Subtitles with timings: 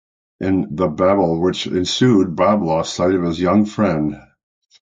[0.39, 4.19] In the babel which ensued Bob lost sight of his young friend.